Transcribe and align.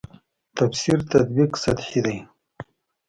تفسیر 0.57 0.99
تطبیق 1.11 1.51
سطحې 1.63 1.99
دي. 2.05 2.17